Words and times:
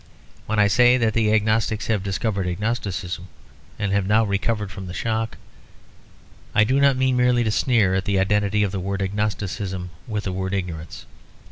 When 0.47 0.57
I 0.57 0.65
say 0.67 0.97
that 0.97 1.13
the 1.13 1.31
agnostics 1.31 1.85
have 1.85 2.01
discovered 2.01 2.47
agnosticism, 2.47 3.27
and 3.77 3.91
have 3.91 4.07
now 4.07 4.23
recovered 4.23 4.71
from 4.71 4.87
the 4.87 4.95
shock, 4.95 5.37
I 6.55 6.63
do 6.63 6.79
not 6.79 6.97
mean 6.97 7.15
merely 7.15 7.43
to 7.43 7.51
sneer 7.51 7.93
at 7.93 8.05
the 8.05 8.17
identity 8.17 8.63
of 8.63 8.71
the 8.71 8.79
word 8.79 9.03
agnosticism 9.03 9.91
with 10.07 10.23
the 10.23 10.31
word 10.33 10.55
ignorance. 10.55 11.05